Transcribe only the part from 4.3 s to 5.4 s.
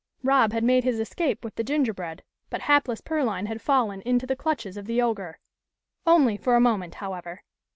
clutches of the ogre.